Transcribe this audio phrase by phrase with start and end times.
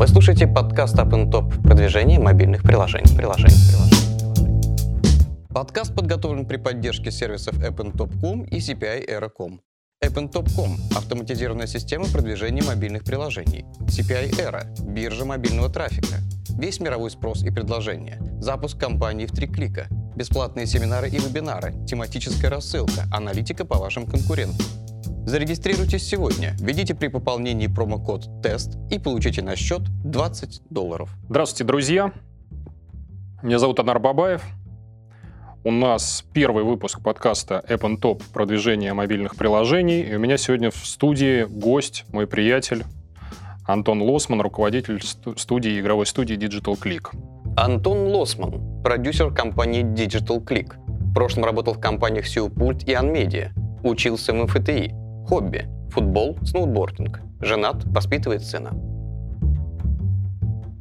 [0.00, 3.18] Вы слушаете подкаст Up and Top продвижение мобильных приложений.
[3.18, 4.94] приложений, приложений.
[5.52, 9.60] Подкаст подготовлен при поддержке сервисов AppnTop.com и CPI Era.com.
[10.02, 13.66] AppnTop.com– автоматизированная система продвижения мобильных приложений.
[13.80, 16.16] CPI Era– биржа мобильного трафика.
[16.58, 18.18] Весь мировой спрос и предложения.
[18.40, 19.88] Запуск компании в три клика.
[20.16, 21.74] Бесплатные семинары и вебинары.
[21.86, 23.04] Тематическая рассылка.
[23.12, 24.64] Аналитика по вашим конкурентам.
[25.26, 31.10] Зарегистрируйтесь сегодня, введите при пополнении промокод ТЕСТ и получите на счет 20 долларов.
[31.28, 32.12] Здравствуйте, друзья.
[33.42, 34.42] Меня зовут Анар Бабаев.
[35.62, 40.02] У нас первый выпуск подкаста App and Top продвижение мобильных приложений.
[40.02, 42.84] И у меня сегодня в студии гость, мой приятель
[43.66, 45.02] Антон Лосман, руководитель
[45.36, 47.10] студии, игровой студии Digital Click.
[47.56, 50.74] Антон Лосман, продюсер компании Digital Click.
[50.86, 53.52] В прошлом работал в компаниях Сиупульт и Анмедиа.
[53.82, 54.94] Учился в МФТИ.
[55.26, 57.20] Хобби– футбол, сноубординг.
[57.40, 58.70] Женат, воспитывает сына.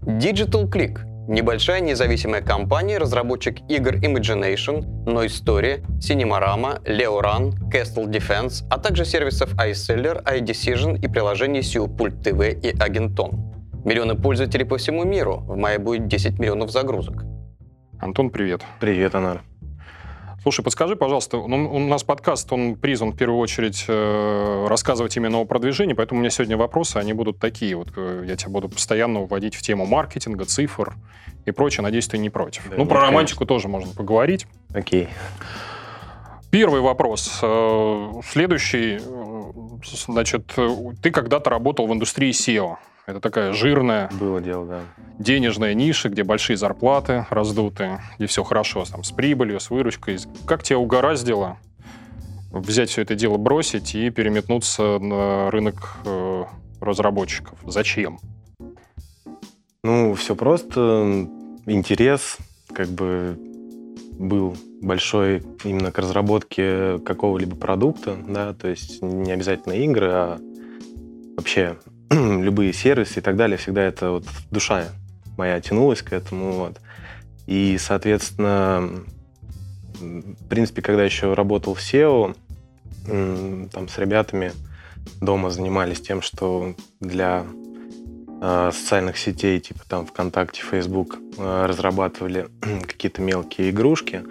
[0.03, 8.80] Digital Click– небольшая независимая компания, разработчик игр Imagination, Noise Story, Cinemarama, Leoran, Castle Defense, а
[8.80, 13.50] также сервисов iSeller, iDecision и приложений Pult TV и Agenton.
[13.85, 15.38] Миллионы пользователей по всему миру.
[15.47, 17.23] В мае будет 10 миллионов загрузок.
[18.00, 18.61] Антон, привет.
[18.80, 19.44] Привет, Анар.
[20.41, 25.39] Слушай, подскажи, пожалуйста, ну, у нас подкаст, он призван в первую очередь э, рассказывать именно
[25.39, 27.75] о продвижении, поэтому у меня сегодня вопросы, они будут такие.
[27.75, 30.95] Вот э, я тебя буду постоянно уводить в тему маркетинга, цифр
[31.45, 31.83] и прочее.
[31.83, 32.69] Надеюсь, ты не против.
[32.69, 34.47] Да, ну, про романтику тоже можно поговорить.
[34.73, 35.09] Окей.
[36.51, 37.39] Первый вопрос.
[37.41, 38.99] Э, следующий.
[39.01, 39.51] Э,
[40.07, 40.53] значит,
[41.01, 42.77] ты когда-то работал в индустрии SEO.
[43.09, 44.07] Это такая жирная...
[44.19, 44.81] Было дело, да.
[45.17, 50.19] Денежная ниша, где большие зарплаты раздутые, где все хорошо там, с прибылью, с выручкой.
[50.45, 51.57] Как тебя угораздило
[52.51, 56.43] взять все это дело, бросить и переметнуться на рынок э,
[56.81, 57.57] разработчиков?
[57.66, 58.19] Зачем?
[59.83, 61.27] Ну, все просто.
[61.66, 62.38] Интерес,
[62.71, 63.39] как бы
[64.19, 70.39] был большой именно к разработке какого-либо продукта, да, то есть не обязательно игры, а
[71.38, 71.78] вообще
[72.42, 74.86] любые сервисы и так далее, всегда это вот душа
[75.38, 76.52] моя тянулась к этому.
[76.53, 76.80] Вот.
[77.47, 78.90] И, соответственно,
[80.00, 82.36] в принципе, когда еще работал в SEO,
[83.06, 84.52] там с ребятами
[85.22, 87.46] дома занимались тем, что для
[88.41, 92.47] э, социальных сетей, типа там ВКонтакте, Facebook, э, разрабатывали
[92.88, 94.24] какие-то мелкие игрушки.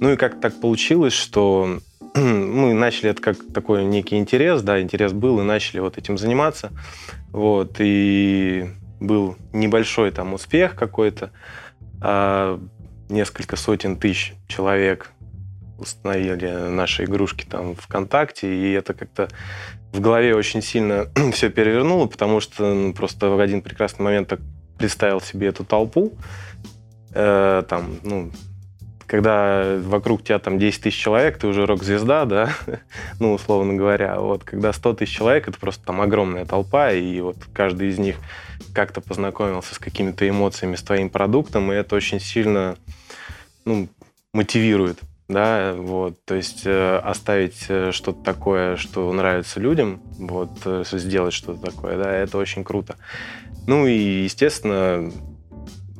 [0.00, 1.78] Ну и как так получилось, что
[2.20, 6.72] мы начали это как такой некий интерес, да, интерес был, и начали вот этим заниматься.
[7.30, 11.30] Вот, и был небольшой там успех какой-то.
[12.00, 12.58] А
[13.08, 15.10] несколько сотен тысяч человек
[15.78, 19.28] установили наши игрушки там ВКонтакте, и это как-то
[19.92, 24.40] в голове очень сильно все перевернуло, потому что ну, просто в один прекрасный момент так
[24.78, 26.14] представил себе эту толпу,
[27.12, 28.30] э, там, ну,
[29.06, 32.50] когда вокруг тебя там 10 тысяч человек, ты уже рок-звезда, да,
[33.20, 34.18] ну, условно говоря.
[34.20, 38.16] Вот когда 100 тысяч человек, это просто там огромная толпа, и вот каждый из них
[38.74, 42.76] как-то познакомился с какими-то эмоциями, с твоим продуктом, и это очень сильно,
[43.64, 43.88] ну,
[44.32, 50.84] мотивирует, да, вот, то есть э, оставить э, что-то такое, что нравится людям, вот, э,
[50.92, 52.96] сделать что-то такое, да, это очень круто.
[53.66, 55.10] Ну и, естественно,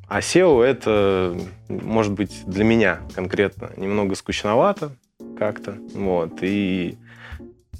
[0.09, 1.37] а SEO это,
[1.69, 4.93] может быть, для меня конкретно немного скучновато
[5.39, 5.77] как-то.
[5.95, 6.39] Вот.
[6.43, 6.97] И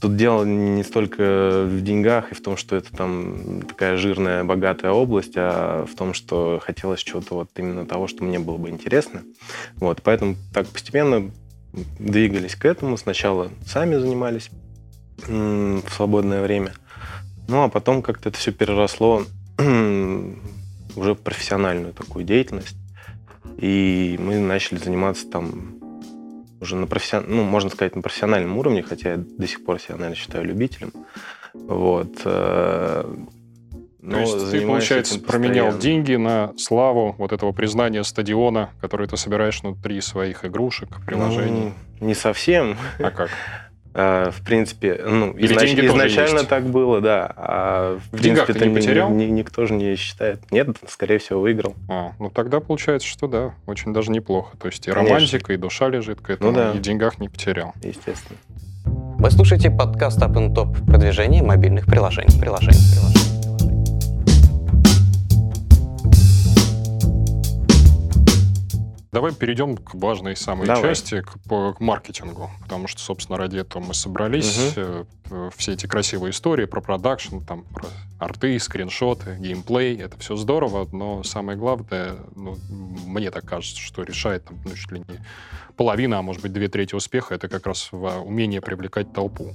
[0.01, 4.93] тут дело не столько в деньгах и в том, что это там такая жирная, богатая
[4.93, 9.23] область, а в том, что хотелось чего-то вот именно того, что мне было бы интересно.
[9.77, 10.03] Вот.
[10.03, 11.31] Поэтому так постепенно
[11.99, 12.97] двигались к этому.
[12.97, 14.51] Сначала сами занимались
[15.27, 16.73] в свободное время.
[17.49, 19.23] Ну, а потом как-то это все переросло
[20.97, 22.77] уже профессиональную такую деятельность.
[23.59, 25.77] И мы начали заниматься там
[26.61, 27.25] уже на профессион...
[27.29, 30.93] ну, можно сказать, на профессиональном уровне, хотя я до сих пор себя, наверное, считаю любителем.
[31.55, 32.21] Вот.
[32.25, 33.15] Э,
[34.01, 39.17] но То есть ты, получается, променял деньги на славу вот этого признания стадиона, который ты
[39.17, 41.73] собираешь внутри своих игрушек, приложений?
[42.01, 42.77] Ну, не совсем.
[42.99, 43.31] А как?
[43.99, 45.73] А, в принципе, ну, изнач...
[45.73, 47.33] изначально так было, да.
[47.35, 49.11] А в, в принципе, ты не потерял?
[49.11, 50.41] Ни, никто же не считает.
[50.51, 51.75] Нет, скорее всего, выиграл.
[51.89, 54.55] А, ну тогда получается, что да, очень даже неплохо.
[54.59, 55.15] То есть и Конечно.
[55.15, 56.73] романтика, и душа лежит к этому, ну, да.
[56.73, 57.73] и в деньгах не потерял.
[57.83, 58.39] Естественно.
[58.85, 62.39] Вы слушаете подкаст Up and Top продвижение мобильных приложений.
[62.39, 63.36] приложений, приложений.
[69.17, 70.83] Давай перейдем к важной самой Давай.
[70.83, 72.51] части, к, по- к маркетингу.
[72.61, 74.75] Потому что, собственно, ради этого мы собрались.
[74.77, 75.05] Э,
[75.57, 79.97] Все эти красивые истории про продакшн, там, про арты, скриншоты, геймплей.
[79.99, 82.59] Это все здорово, но самое главное, ну,
[83.07, 85.25] мне так кажется, что решает там, ну, чуть ли не
[85.79, 89.55] половина, а может быть две трети успеха, это как раз в умение привлекать толпу.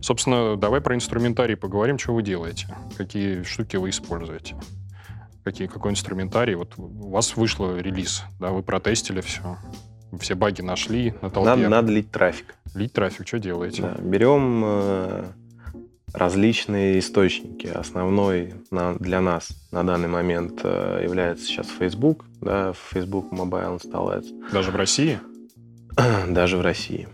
[0.00, 4.54] Собственно, давай про инструментарий поговорим, что вы делаете, какие штуки вы используете.
[5.46, 6.56] Какие, какой инструментарий?
[6.56, 9.56] Вот у вас вышел релиз, да, вы протестили все,
[10.18, 11.50] все баги нашли на толпе.
[11.50, 12.56] Надо, надо лить трафик.
[12.74, 13.82] Лить трафик, что делаете?
[13.82, 15.24] Да, берем э,
[16.12, 17.68] различные источники.
[17.68, 22.24] Основной на- для нас на данный момент э, является сейчас Facebook.
[22.40, 24.36] Да, Facebook Mobile инсталляция.
[24.52, 25.20] Даже в России?
[26.28, 27.06] Даже в России.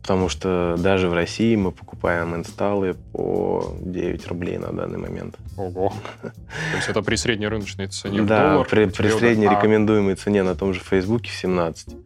[0.00, 5.34] Потому что даже в России мы покупаем инсталлы по 9 рублей на данный момент.
[5.56, 5.92] Ого.
[6.22, 8.68] То есть это при средней рыночной цене в да, доллар?
[8.68, 11.96] при, при средней а, рекомендуемой цене на том же Фейсбуке 17.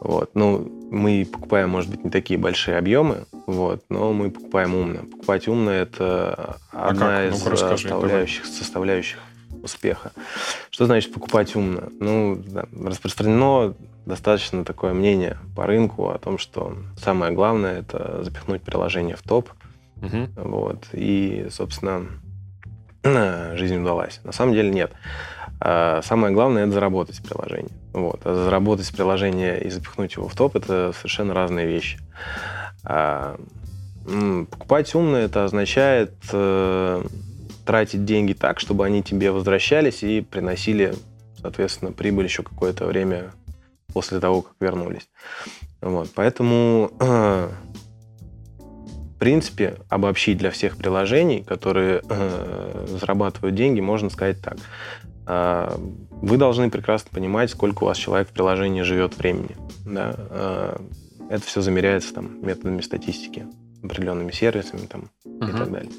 [0.00, 0.30] Вот.
[0.34, 5.00] Ну, мы покупаем, может быть, не такие большие объемы, вот, но мы покупаем умно.
[5.10, 7.34] Покупать умно– это А одна как?
[7.34, 9.18] из расскажи, составляющих, составляющих
[9.62, 10.12] успеха.
[10.70, 11.90] Что значит покупать умно?
[12.00, 13.74] Ну, да, распространено
[14.06, 19.50] достаточно такое мнение по рынку о том, что самое главное– это запихнуть приложение в топ,
[19.96, 20.30] Мгм.
[20.36, 20.86] вот.
[20.92, 22.06] И, собственно,
[23.56, 24.20] жизнь удалась.
[24.24, 24.92] На самом деле нет.
[25.60, 27.70] А Самое главное это заработать с приложения.
[27.92, 28.20] Вот.
[28.24, 31.98] А заработать с приложения и запихнуть его в топ это совершенно разные вещи.
[32.84, 33.38] А,
[34.50, 37.04] Покупать умно это означает э,
[37.66, 40.94] тратить деньги так, чтобы они тебе возвращались и приносили,
[41.40, 43.30] соответственно, прибыль еще какое-то время
[43.92, 45.08] после того, как вернулись.
[45.80, 46.10] Вот.
[46.14, 46.90] Поэтому
[49.20, 54.56] принципе, обобщить для всех приложений, которые э, зарабатывают деньги, можно сказать так.
[55.26, 55.76] Э,
[56.10, 59.56] вы должны прекрасно понимать, сколько у вас человек в приложении живет времени.
[59.84, 60.14] Да?
[60.16, 60.76] Э,
[61.28, 63.46] это все замеряется там, методами статистики,
[63.84, 65.58] определенными сервисами там, и Мгм.
[65.58, 65.92] так далее.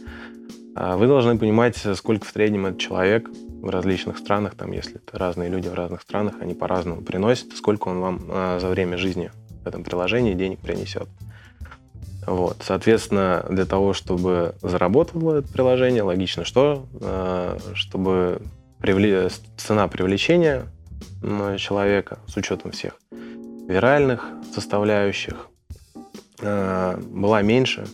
[0.75, 3.29] А Вы должны понимать, сколько в среднем этот человек
[3.61, 7.89] в различных странах, там, если это разные люди в разных странах, они по-разному приносят, сколько
[7.89, 9.31] он вам за время жизни
[9.63, 11.07] в этом приложении денег принесет.
[12.27, 12.57] Вот.
[12.61, 16.85] Соответственно, для того, чтобы заработало это приложение, логично что?
[17.01, 18.41] Э, Чтобы
[18.79, 20.65] привле- цена привлечения
[21.57, 22.97] человека с учетом всех
[23.67, 25.47] виральных составляющих
[26.41, 27.85] э, была меньше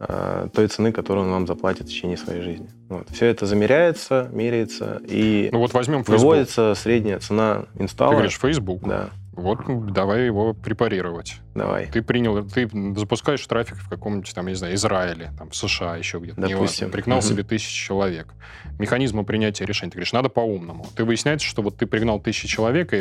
[0.00, 2.68] э, той цены, которую он вам заплатит в течение своей жизни.
[2.88, 3.08] Вот.
[3.10, 6.18] Все это замеряется, меряется и Ну вот возьмем Facebook.
[6.20, 8.12] выводится средняя цена Ты инсталла.
[8.12, 8.80] говоришь, Facebook.
[8.86, 11.36] Да, Вот давай его препарировать.
[11.54, 11.86] давай.
[11.86, 15.96] Ты принял, ты запускаешь трафик в каком-нибудь там, я не знаю, Израиле, там, в США
[15.96, 16.90] еще где-то, Допустим.
[16.90, 17.26] Пригнал Мгм.
[17.26, 18.34] себе тысячи человек.
[18.78, 19.90] Механизмы принятия решений.
[19.90, 20.86] Ты говоришь, надо по-умному.
[20.96, 22.96] Ты выясняется, что вот ты пригнал тысячи человек и,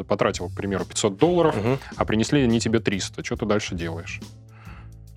[0.00, 1.78] и потратил, к примеру, 500 долларов, Мгм.
[1.96, 3.22] а принесли они тебе 300.
[3.24, 4.20] Что ты дальше делаешь?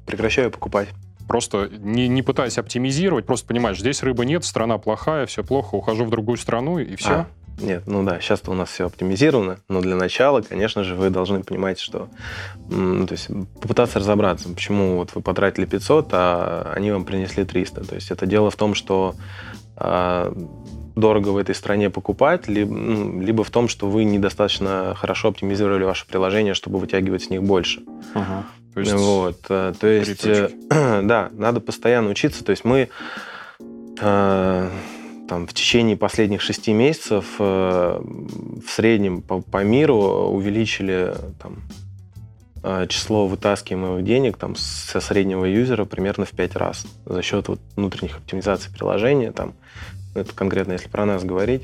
[0.06, 0.90] Прекращаю покупать.
[1.28, 6.06] Просто не, не пытаясь оптимизировать, просто понимаешь, здесь рыбы нет, страна плохая, все плохо, ухожу
[6.06, 7.10] в другую страну, и все.
[7.10, 7.28] А,
[7.60, 11.44] нет, ну да, сейчас-то у нас все оптимизировано, но для начала, конечно же, вы должны
[11.44, 12.10] понимать, что...
[12.70, 13.28] то есть
[13.62, 17.86] попытаться разобраться, почему вот вы потратили 500, а они вам принесли 300.
[17.86, 19.16] То есть это дело в том, что
[19.78, 20.34] а,
[20.96, 25.84] дорого в этой стране покупать, либо, ну, либо в том, что вы недостаточно хорошо оптимизировали
[25.84, 27.82] ваше приложение, чтобы вытягивать с них больше.
[28.74, 32.44] То есть, Вот, э, то есть, э, да, надо постоянно учиться.
[32.44, 32.90] То есть мы
[34.00, 34.70] э,
[35.28, 41.64] там в течение последних шести месяцев э, в среднем по, по миру увеличили там
[42.64, 47.60] э, число вытаскиваемых денег там со среднего юзера примерно в пять раз за счет вот
[47.76, 49.32] внутренних оптимизаций приложения.
[49.32, 49.54] Там,
[50.14, 51.64] это конкретно если про нас говорить.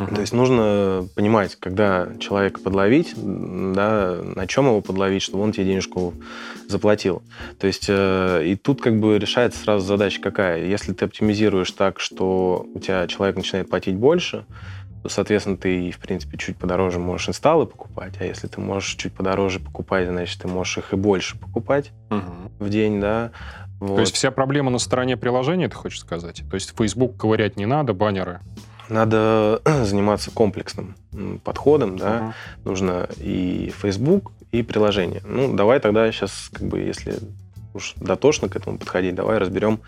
[0.00, 0.14] Мгм.
[0.14, 5.66] То есть нужно понимать, когда человека подловить, да, на чем его подловить, чтобы он тебе
[5.66, 6.14] денежку
[6.68, 7.22] заплатил.
[7.58, 10.64] То есть э, и тут как бы решается сразу задача какая.
[10.64, 14.46] Если ты оптимизируешь так, что у тебя человек начинает платить больше,
[15.02, 19.14] то, соответственно, ты, в принципе, чуть подороже можешь инсталлы покупать, а если ты можешь чуть
[19.14, 22.50] подороже покупать, значит, ты можешь их и больше покупать Мгм.
[22.58, 23.32] в день, да.
[23.80, 24.00] То Вот.
[24.00, 26.42] есть вся проблема на стороне приложения, ты хочешь сказать?
[26.50, 28.40] То есть Facebook ковырять не надо, баннеры.
[28.90, 30.94] Надо заниматься комплексным
[31.44, 32.20] подходом, да.
[32.20, 32.34] Мгм.
[32.64, 35.22] нужно и Facebook, и приложение.
[35.24, 37.14] Ну, давай тогда сейчас, как бы, если
[37.72, 39.80] уж дотошно к этому подходить, давай разберем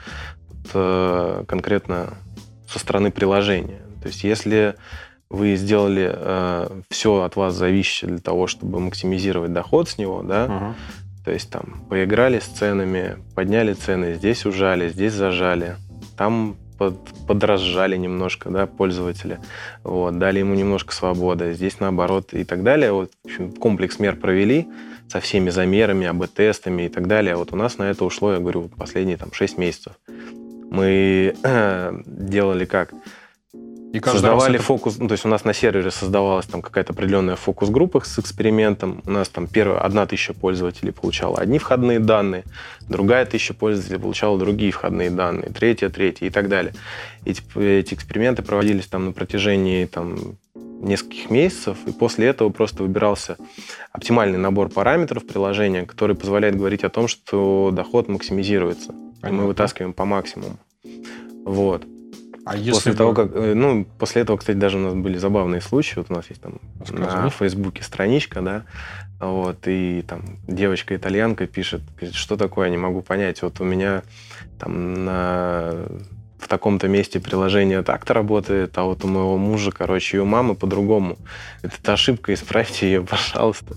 [0.49, 2.15] вот, э, конкретно
[2.69, 3.83] со стороны приложения.
[4.01, 4.77] То есть, если
[5.29, 6.17] вы сделали
[6.91, 10.75] все от вас зависящее для того, чтобы максимизировать доход с него, да, Мгм.
[11.25, 15.77] то есть там поиграли с ценами, подняли цены, здесь ужали, здесь зажали,
[16.17, 19.41] там под, подразжали немножко, да, пользователя,
[19.85, 22.93] вот, дали ему немножко свободы, здесь наоборот и так далее.
[22.93, 24.69] Вот, в общем, комплекс мер провели
[25.09, 27.37] со всеми замерами, АБ-тестами и так далее.
[27.37, 29.93] Вот у нас на это ушло, я говорю, последние там 6 месяцев.
[30.71, 31.35] Мы
[32.07, 32.93] делали как?
[33.93, 34.65] И создавали это...
[34.65, 39.03] фокус, ну, то есть у нас на сервере создавалась там какая-то определенная фокус-группа с экспериментом.
[39.05, 42.45] У нас там первая, одна тысяча пользователей получала одни входные данные,
[42.89, 46.73] другая тысяча пользователей получала другие входные данные, третья, третья и так далее.
[47.27, 53.37] Эти, эти эксперименты проводились там на протяжении там, нескольких месяцев, и после этого просто выбирался
[53.93, 58.95] оптимальный набор параметров приложения, который позволяет говорить о том, что доход максимизируется.
[59.21, 59.29] Понятно.
[59.29, 60.57] И мы вытаскиваем по максимуму.
[61.45, 61.85] Вот.
[62.45, 62.99] А если после бы...
[62.99, 65.95] того, как, э, ну, после этого, кстати, даже у нас были забавные случаи.
[65.97, 68.65] Вот у нас есть там на Фейсбуке страничка, да,
[69.21, 73.43] вот, и там девочка-итальянка пишет, говорит, что такое, не могу понять.
[73.43, 74.03] Вот у меня
[74.59, 75.87] там на
[76.43, 80.57] в таком-то месте приложение так-то работает, а вот у моего мужа, короче, и у мамы
[80.57, 81.17] по-другому.
[81.63, 83.77] Это ошибка, исправьте ее, пожалуйста.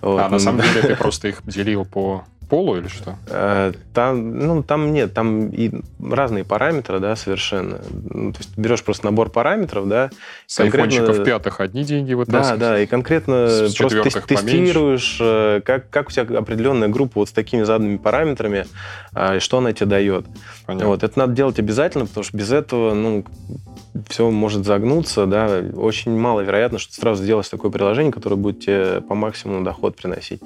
[0.00, 0.20] Вот.
[0.20, 3.16] А на самом деле ты просто их делил по полу или что?
[3.26, 7.80] Э, там, ну, там нет, там и разные параметры, да, совершенно.
[7.90, 10.10] Ну, то есть берешь просто набор параметров, да.
[10.46, 12.60] С айфончиков пятых одни деньги вытаскиваешь.
[12.60, 15.58] Да, да, и конкретно просто тестируешь, поменьше.
[15.58, 18.66] Э, как, как у тебя определенная группа вот с такими заданными параметрами,
[19.16, 20.26] э, что она тебе дает.
[20.64, 20.88] Понятно.
[20.90, 23.24] Вот, это надо делать обязательно, потому что без этого, ну,
[24.08, 29.00] все может загнуться, да, очень маловероятно, что ты сразу сделаешь такое приложение, которое будет тебе
[29.00, 30.40] по максимуму доход приносить.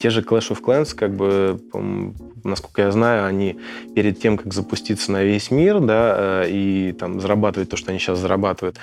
[0.00, 1.60] Те же Clash of Clans, как бы,
[2.44, 3.58] насколько я знаю, они
[3.96, 7.98] перед тем, как запуститься на весь мир, да, э, и там зарабатывать то, что они
[7.98, 8.78] сейчас зарабатывают,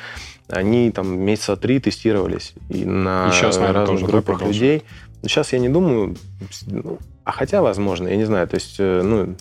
[0.50, 4.84] они там месяца три тестировались и на и сейчас, наверное, разных тоже, группах да, людей.
[5.22, 6.18] Сейчас я не думаю,
[6.68, 9.36] ну, а хотя возможно, я не знаю, то есть, э, ну,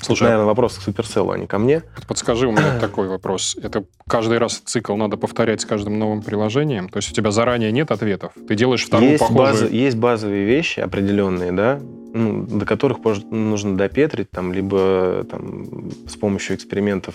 [0.00, 1.82] Слушай, наверное, вопрос к Supercell, а не ко мне.
[2.06, 3.56] Подскажи, у меня такой вопрос.
[3.62, 6.88] Это каждый раз цикл надо повторять с каждым новым приложением?
[6.88, 8.32] То есть у тебя заранее нет ответов?
[8.48, 9.46] Ты делаешь вторую есть похожую...
[9.46, 11.80] Базы, есть базовые вещи определенные, да,
[12.12, 12.98] ну, до которых
[13.30, 17.14] нужно допетрить, там, либо там, с помощью экспериментов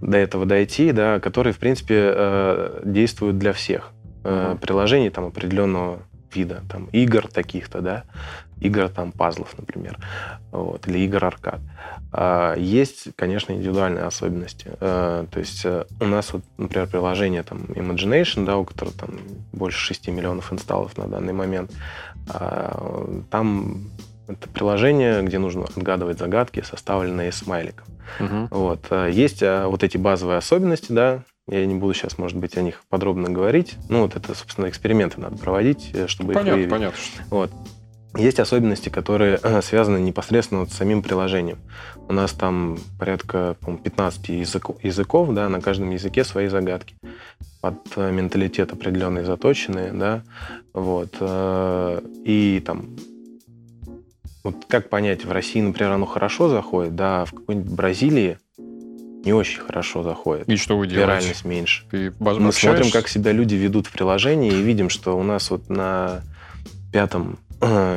[0.00, 3.90] до этого дойти, да, которые, в принципе, э, действуют для всех
[4.22, 4.58] uh-huh.
[4.58, 6.00] приложений там, определенного
[6.34, 8.04] вида, там, игр таких-то, да,
[8.60, 9.98] игр там пазлов, например,
[10.50, 11.60] вот, или игр аркад.
[12.12, 14.70] А, есть, конечно, индивидуальные особенности.
[14.80, 19.18] А, то есть э, у нас, вот, например, приложение там Imagination, да, у которого там
[19.52, 21.72] больше 6 миллионов инсталлов на данный момент,
[22.28, 23.90] а, там
[24.28, 27.86] это приложение, где нужно отгадывать загадки, составленные смайликом.
[28.20, 28.48] Угу.
[28.50, 28.92] Вот.
[29.10, 33.28] Есть вот эти базовые особенности, да, я не буду сейчас, может быть, о них подробно
[33.28, 33.76] говорить.
[33.88, 36.70] Ну, вот это, собственно, эксперименты надо проводить, э, чтобы понятно, их выявить.
[36.70, 36.98] Понятно,
[37.30, 37.50] Вот.
[38.16, 41.58] Есть особенности, которые э, связаны непосредственно вот с самим приложением.
[42.08, 46.94] У нас там порядка 15 языков, языков, да, на каждом языке свои загадки.
[47.60, 50.22] Под э, менталитет определенный заточенные, да,
[50.72, 51.16] вот.
[52.24, 52.96] И там
[54.44, 58.38] вот как понять, в России, например, оно хорошо заходит, да, а в какой-нибудь Бразилии
[59.24, 60.48] не очень хорошо заходит.
[60.48, 61.06] И что вы делаете?
[61.06, 61.84] Виральность меньше.
[61.90, 65.68] Ты Мы смотрим, как себя люди ведут в приложении, и видим, что у нас вот
[65.68, 66.22] на
[66.92, 67.38] пятом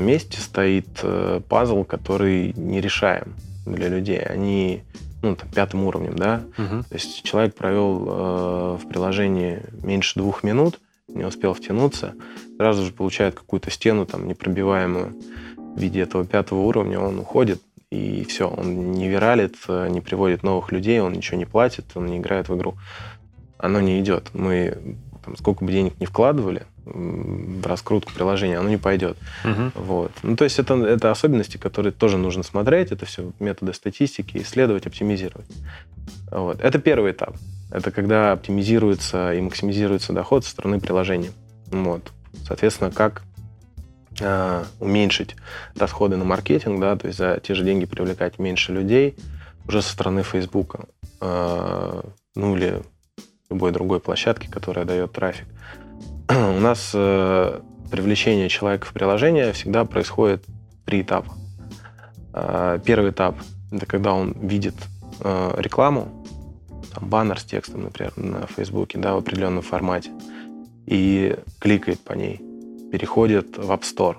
[0.02, 4.20] месте стоит э, пазл, который не решаем для людей.
[4.20, 4.84] Они
[5.22, 6.44] ну, там, пятым уровнем, да.
[6.58, 6.84] Угу.
[6.84, 12.14] То есть человек провел э, в приложении меньше двух минут, не успел втянуться,
[12.58, 15.16] сразу же получает какую-то стену там непробиваемую
[15.58, 20.72] в виде этого пятого уровня, он уходит, и все, он не виралит, не приводит новых
[20.72, 22.76] людей, он ничего не платит, он не играет в игру.
[23.58, 24.30] Оно не идет.
[24.34, 29.18] Мы там, сколько бы денег не вкладывали, в раскрутку приложения, оно не пойдет.
[29.44, 29.84] Угу.
[29.84, 30.12] Вот.
[30.24, 34.88] Ну, то есть это, это особенности, которые тоже нужно смотреть, это все методы статистики, исследовать,
[34.88, 35.48] оптимизировать.
[36.32, 36.62] Вот.
[36.62, 37.36] Это первый этап.
[37.72, 41.32] Это когда оптимизируется и максимизируется доход со стороны приложения.
[41.72, 42.12] Вот.
[42.46, 43.24] Соответственно, как
[44.20, 45.36] э, уменьшить
[45.78, 49.18] расходы на маркетинг, да, то есть за те же деньги привлекать меньше людей
[49.68, 50.86] уже со стороны Фейсбука,
[51.22, 52.02] э,
[52.36, 52.82] ну или
[53.50, 55.48] любой другой площадки, которая дает трафик.
[56.30, 57.60] у нас э,
[57.90, 60.46] привлечение человека в приложение всегда происходит
[60.86, 61.34] три этапа.
[62.34, 63.36] Э, первый этап–
[63.72, 64.76] это когда он видит
[65.22, 66.26] э, рекламу,
[66.94, 70.12] там, баннер с текстом, например, на Фейсбуке, да, в определенном формате,
[70.86, 72.42] и кликает по ней,
[72.92, 74.18] переходит в App Store.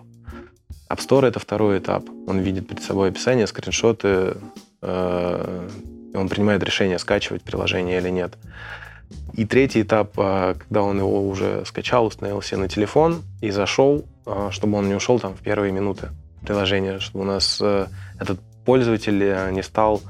[0.91, 2.05] App Store– это второй этап.
[2.27, 4.37] Он видит перед собой описание, скриншоты,
[4.83, 5.69] э,
[6.15, 8.37] он принимает решение, скачивать приложение или нет.
[9.35, 14.05] И третий этап, а, когда он его уже скачал, установил себе на телефон и зашел,
[14.27, 16.09] а, чтобы он не ушел там в первые минуты
[16.43, 17.87] приложения, чтобы у нас э,
[18.21, 20.03] этот пользователь э, не стал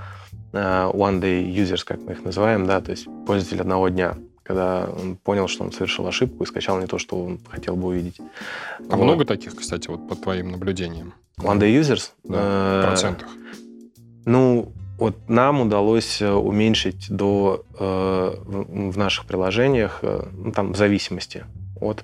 [0.52, 4.16] one day users, как мы их называем, да, то есть пользователь одного дня
[4.48, 7.88] когда он понял, что он совершил ошибку и скачал не то, что он хотел бы
[7.88, 8.18] увидеть.
[8.88, 9.04] А вот.
[9.04, 11.12] много таких, кстати, вот по твоим наблюдениям?
[11.38, 12.12] One Day Users?
[12.24, 13.28] Да, в процентах.
[14.24, 20.76] Ну, вот нам удалось э, уменьшить до э, в наших приложениях, э, ну, там в
[20.78, 21.44] зависимости
[21.78, 22.02] от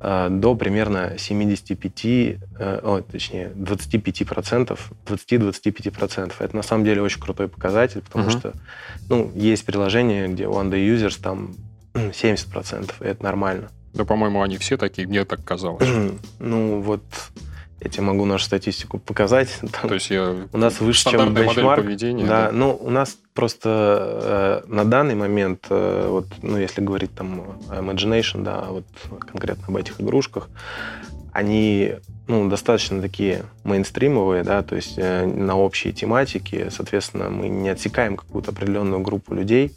[0.00, 6.40] э, до примерно 75, э, о, точнее 25 процентов, 20-25 процентов.
[6.40, 8.38] Это на самом деле очень крутой показатель, потому uh-huh.
[8.38, 8.52] что
[9.10, 11.54] ну есть приложения, где One Day Users там
[12.14, 13.70] 70 процентов, и это нормально.
[13.94, 15.88] Да, по-моему, они все такие, мне так казалось.
[16.38, 17.02] ну вот
[17.80, 19.48] я тебе могу нашу статистику показать.
[19.60, 20.34] Там То есть я...
[20.52, 21.82] у нас выше, чем бенчмарк.
[21.82, 22.26] поведения.
[22.26, 27.14] Да, да, ну у нас просто э, на данный момент, э, вот, ну если говорить
[27.14, 28.86] там Imagination, да, вот
[29.20, 30.48] конкретно об этих игрушках,
[31.32, 31.96] они
[32.28, 38.16] ну, достаточно такие мейнстримовые, да, то есть э, на общие тематики, соответственно, мы не отсекаем
[38.16, 39.72] какую-то определенную группу людей,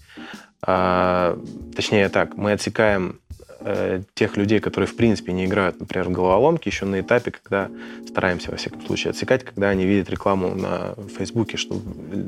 [0.61, 1.37] а,
[1.75, 3.19] точнее так, мы отсекаем
[3.61, 7.69] э, тех людей, которые в принципе не играют, например, в головоломки, еще на этапе, когда
[8.07, 11.79] стараемся, во всяком случае, отсекать, когда они видят рекламу на Фейсбуке, что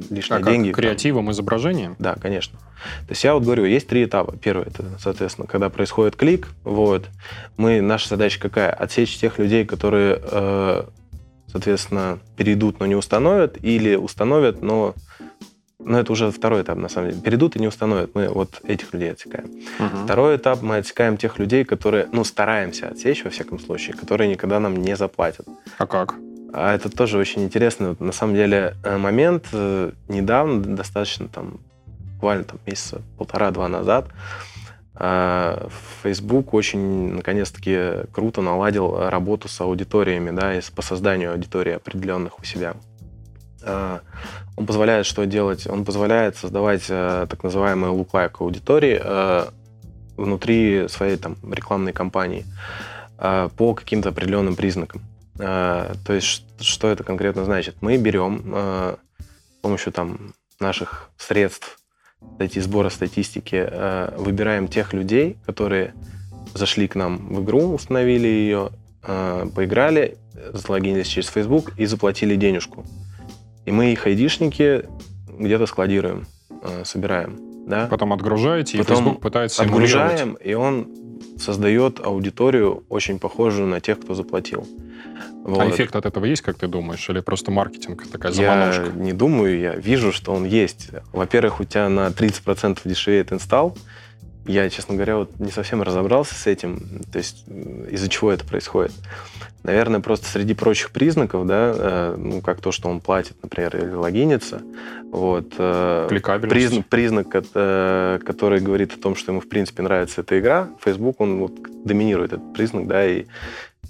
[0.09, 0.71] лишние а деньги...
[0.71, 1.31] Креативом, там...
[1.33, 1.95] изображением?
[1.99, 2.57] Да, конечно.
[3.07, 4.35] То есть я вот говорю, есть три этапа.
[4.37, 7.09] Первый, это, соответственно, когда происходит клик, вот,
[7.57, 8.71] мы, наша задача какая?
[8.71, 10.83] Отсечь тех людей, которые, э,
[11.47, 14.95] соответственно, перейдут, но не установят, или установят, но
[15.85, 17.21] но это уже второй этап, на самом деле.
[17.21, 18.15] Перейдут и не установят.
[18.15, 19.45] Мы вот этих людей отсекаем.
[19.79, 20.05] Угу.
[20.05, 24.59] Второй этап мы отсекаем тех людей, которые, ну, стараемся отсечь, во всяком случае, которые никогда
[24.59, 25.47] нам не заплатят.
[25.77, 26.15] А как?
[26.53, 29.45] А это тоже очень интересный, на самом деле, э, момент.
[29.53, 31.59] Э, недавно, достаточно там,
[32.15, 34.09] буквально там месяца полтора-два назад,
[34.95, 35.67] э,
[36.03, 42.43] Facebook очень, наконец-таки, круто наладил работу с аудиториями, да, и по созданию аудитории определенных у
[42.43, 42.75] себя.
[43.63, 45.67] Он позволяет что делать?
[45.67, 49.45] Он позволяет создавать э, так называемые look-like аудитории э,
[50.17, 52.45] внутри своей там, рекламной кампании
[53.17, 55.01] э, по каким-то определенным признакам.
[55.39, 57.77] Э, то есть что это конкретно значит?
[57.81, 61.79] Мы берем э, с помощью там, наших средств
[62.35, 65.93] статьи, сбора статистики, э, выбираем тех людей, которые
[66.53, 68.69] зашли к нам в игру, установили ее,
[69.03, 70.17] э, поиграли,
[70.53, 72.85] залогинились через Facebook и заплатили денежку.
[73.65, 74.85] И мы их айдишники
[75.27, 76.25] где-то складируем,
[76.63, 77.39] э, собираем.
[77.67, 77.87] Да?
[77.87, 80.87] Потом отгружаете, Потом и Facebook пытается Отгружаем, и он
[81.37, 84.67] создает аудиторию, очень похожую на тех, кто заплатил.
[85.43, 85.59] А вот.
[85.59, 87.07] А эффект от этого есть, как ты думаешь?
[87.09, 88.85] Или просто маркетинг такая заманушка?
[88.85, 90.89] Я не думаю, я вижу, что он есть.
[91.11, 93.75] Во-первых, у тебя на 30% дешевеет инсталл.
[94.51, 97.45] Я, честно говоря, вот не совсем разобрался с этим, то есть
[97.89, 98.91] из-за чего это происходит.
[99.63, 103.93] Наверное, просто среди прочих признаков, да, э, ну, как то, что он платит, например, или
[103.93, 104.61] логинится,
[105.11, 106.07] вот, э,
[106.49, 111.21] признак, признак, э, который говорит о том, что ему, в принципе, нравится эта игра, Facebook,
[111.21, 111.53] он вот
[111.85, 113.25] доминирует этот признак, да, и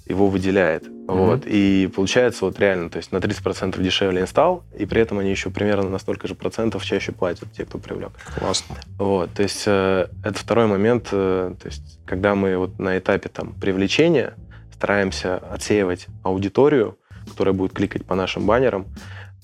[0.06, 0.84] его выделяет.
[0.84, 1.14] Mm-hmm.
[1.14, 1.42] Вот.
[1.46, 5.50] И получается вот реально, то есть на 30% дешевле инсталл, и при этом они еще
[5.50, 8.12] примерно на столько же процентов чаще платят, те, кто привлек.
[8.38, 8.76] Классно.
[8.98, 9.32] Вот.
[9.32, 13.52] То есть э, это второй момент, э, то есть когда мы вот на этапе там
[13.54, 14.34] привлечения,
[14.74, 18.86] стараемся отсеивать аудиторию, которая будет кликать по нашим баннерам,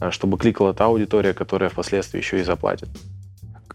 [0.01, 2.88] а, чтобы кликала та аудитория, которая впоследствии еще и заплатит.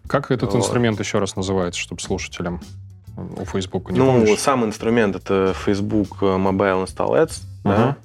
[0.07, 0.59] Как этот вот.
[0.59, 2.61] инструмент еще раз называется, чтобы слушателям
[3.15, 4.39] у Facebook не Ну, помнишь?
[4.39, 7.41] сам инструмент это Facebook Mobile Install Ads, uh-huh.
[7.63, 7.97] да?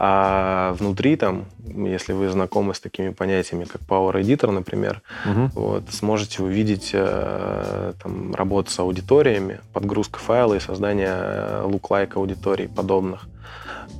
[0.00, 5.50] А внутри там, если вы знакомы с такими понятиями, как Power Editor, например, uh-huh.
[5.54, 12.68] вот, сможете увидеть э, там, работу с аудиториями, подгрузка файла и создание э, look-like аудиторий
[12.68, 13.26] подобных.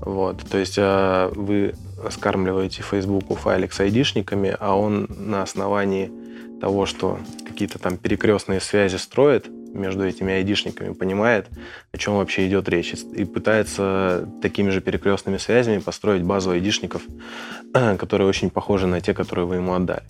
[0.01, 1.75] Вот, то есть э, вы
[2.11, 6.13] скармливаете Facebook файлик с айдишниками, а он на основании
[6.61, 11.49] того, что какие-то там перекрестные связи строит, между этими айдишниками, понимает,
[11.93, 17.03] о чем вообще идет речь, и пытается такими же перекрестными связями построить базу айдишников,
[17.99, 20.05] которые очень похожи на те, которые вы ему отдали.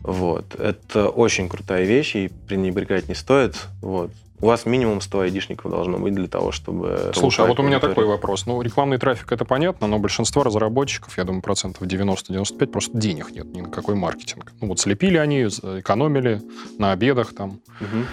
[0.00, 0.54] Вот.
[0.58, 3.56] Это очень крутая вещь, и пренебрегать не стоит.
[3.82, 4.10] Вот.
[4.40, 7.10] У вас минимум 100 айдишников должно быть для того, чтобы...
[7.12, 8.46] Слушай, а вот у меня такой вопрос.
[8.46, 13.46] Ну, рекламный трафик, это понятно, но большинство разработчиков, я думаю, процентов 90-95, просто денег нет
[13.46, 14.52] ни на какой маркетинг.
[14.60, 16.40] Ну, вот слепили они, экономили
[16.78, 17.60] на обедах там.
[17.80, 18.04] Угу.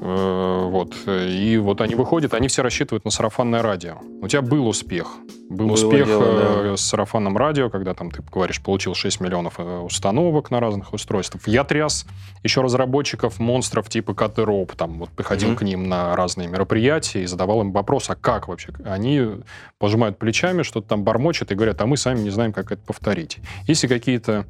[0.00, 0.94] Э, вот.
[1.06, 3.98] И вот они выходят, они все рассчитывают на сарафанное радио.
[4.20, 5.16] У тебя был успех.
[5.48, 6.72] Был Было успех дело, да.
[6.72, 10.92] Э, с сарафанным радио, когда там ты говоришь, получил 6 миллионов э, установок на разных
[10.92, 11.48] устройствах.
[11.48, 12.06] Я тряс
[12.42, 15.56] еще разработчиков монстров типа Катероп, там вот приходил mm-hmm.
[15.56, 18.72] к ним на разные мероприятия и задавал им вопрос, а как вообще?
[18.84, 19.42] Они
[19.78, 23.38] пожимают плечами, что-то там бормочат и говорят, а мы сами не знаем, как это повторить.
[23.66, 24.46] Если какие-то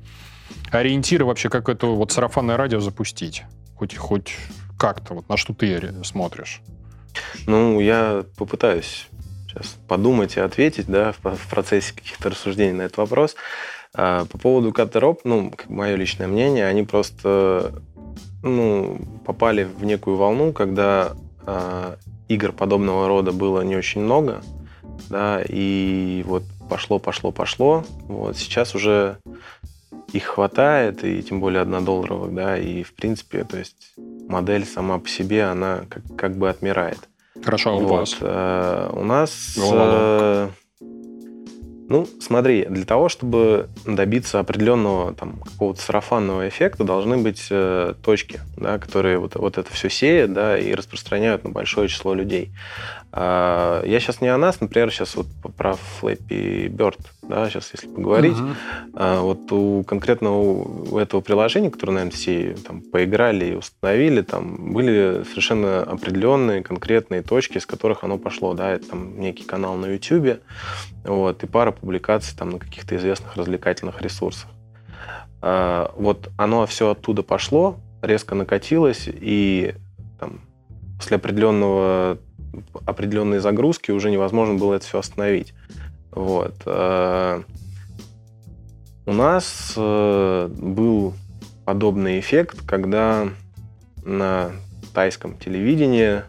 [0.70, 3.44] ориентиры вообще, как это вот сарафанное радио запустить?
[3.76, 4.34] Хоть, хоть
[4.80, 6.62] как-то, вот на что ты смотришь?
[7.46, 9.08] Ну, я попытаюсь
[9.46, 13.36] сейчас подумать и ответить, да, в, процессе каких-то рассуждений на этот вопрос.
[13.92, 17.74] А, по поводу Катероп, ну, мое личное мнение, они просто
[18.42, 21.12] ну, попали в некую волну, когда
[21.46, 21.96] э,
[22.28, 24.40] игр подобного рода было не очень много,
[25.10, 27.84] да, и вот пошло, пошло, пошло.
[28.08, 29.18] Вот сейчас уже
[30.12, 33.94] их хватает, и тем более однодолларовых, да, и в принципе, то есть
[34.30, 36.98] модель сама по себе, она как, как бы отмирает.
[37.42, 37.90] Хорошо, а у вот.
[37.90, 38.16] вас?
[38.20, 39.58] Э, у нас...
[39.58, 40.48] Э,
[41.90, 48.38] ну, смотри, для того, чтобы добиться определенного там, какого-то сарафанного эффекта, должны быть э, точки,
[48.56, 52.52] да, которые вот, вот это все сеют да, и распространяют на большое число людей.
[53.12, 55.26] А, я сейчас не о нас, например, сейчас вот
[55.56, 58.54] про Flappy Bird, да, сейчас если поговорить, uh-huh.
[58.94, 64.72] а, вот у конкретно у этого приложения, которое, наверное, все там поиграли и установили, там
[64.72, 69.86] были совершенно определенные конкретные точки, с которых оно пошло, да, это там некий канал на
[69.86, 70.40] YouTube,
[71.04, 74.50] вот, и пара публикаций там на каких-то известных развлекательных ресурсах.
[75.42, 79.74] А, вот оно все оттуда пошло, резко накатилось, и
[80.18, 80.40] там,
[80.98, 82.18] после определенного
[82.84, 85.54] определенной загрузки уже невозможно было это все остановить.
[86.10, 86.54] Вот.
[86.66, 87.42] Э,
[89.06, 91.14] у нас э, был
[91.64, 93.28] подобный эффект, когда
[94.04, 94.50] на
[94.92, 96.22] тайском телевидении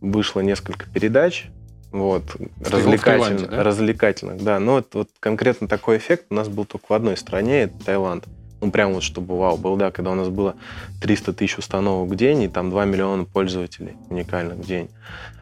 [0.00, 1.46] вышло несколько передач,
[1.92, 2.24] вот,
[2.64, 3.62] развлекательных, да?
[3.62, 4.58] развлекательных, да.
[4.58, 8.24] Но вот, вот конкретно такой эффект у нас был только в одной стране, это Таиланд.
[8.60, 10.54] Ну, прям вот чтобы вау был, да, когда у нас было
[11.00, 14.88] 300 тысяч установок в день и там 2 миллиона пользователей уникальных в день.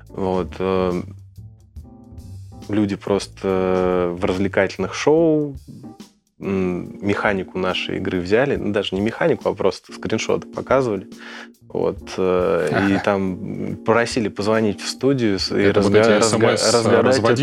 [0.08, 0.54] Вот.
[0.58, 1.02] Э,
[2.68, 5.56] люди просто в развлекательных шоу
[6.38, 11.06] механику нашей игры взяли, ну, даже не механику, а просто скриншоты показывали.
[11.72, 17.40] Вот, э, и там просили позвонить в студию и это разга- вот разга- разгадать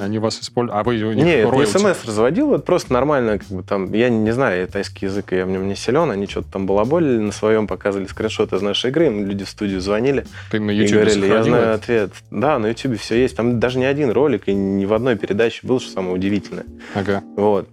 [0.00, 3.48] они вас используют, а вы у них Нет, не смс разводил, это просто нормально, как
[3.48, 6.66] бы там, я не знаю, тайский язык, я в нем не силен, они что-то там
[6.66, 10.24] балаболили на своем, показывали скриншоты из нашей игры, люди в студию звонили.
[10.50, 12.12] Ты на YouTube и говорили, я знаю ответ.
[12.30, 15.66] Да, на YouTube все есть, там даже не один ролик и ни в одной передаче
[15.66, 16.64] был, что самое удивительное.
[16.94, 17.22] Ага.
[17.36, 17.68] Вот.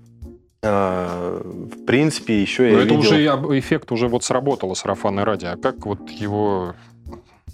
[0.63, 3.00] А, в принципе, еще Но я это видел...
[3.00, 5.50] уже эффект уже вот сработало сарафанное радио.
[5.50, 6.76] А как вот его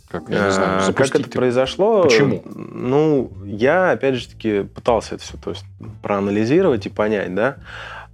[0.09, 2.03] как, я не знаю, а, как это произошло?
[2.03, 2.41] Почему?
[2.45, 5.65] Ну, я, опять же таки, пытался это все то есть,
[6.01, 7.57] проанализировать и понять, да.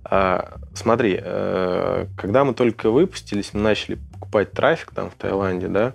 [0.03, 5.93] А, смотри, э, когда мы только выпустились, мы начали покупать трафик там в Таиланде, да,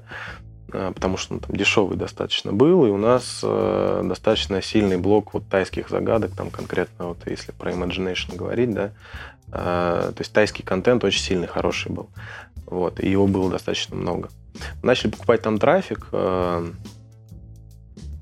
[0.70, 5.48] потому что он там дешевый достаточно был, и у нас э, достаточно сильный блок вот
[5.48, 8.92] тайских загадок, там конкретно вот если про Imagination говорить, да,
[9.48, 12.11] э, то есть тайский контент очень сильный, хороший был,
[12.66, 14.28] вот, и его было достаточно много.
[14.83, 16.70] Начали покупать там трафик э,